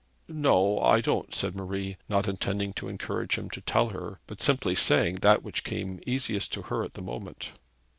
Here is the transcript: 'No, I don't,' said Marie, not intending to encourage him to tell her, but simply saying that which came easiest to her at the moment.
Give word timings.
'No, 0.27 0.79
I 0.79 0.99
don't,' 0.99 1.35
said 1.35 1.55
Marie, 1.55 1.95
not 2.09 2.27
intending 2.27 2.73
to 2.73 2.87
encourage 2.87 3.37
him 3.37 3.51
to 3.51 3.61
tell 3.61 3.89
her, 3.89 4.19
but 4.25 4.41
simply 4.41 4.73
saying 4.73 5.17
that 5.17 5.43
which 5.43 5.63
came 5.63 5.99
easiest 6.07 6.51
to 6.53 6.63
her 6.63 6.83
at 6.83 6.95
the 6.95 7.03
moment. 7.03 7.51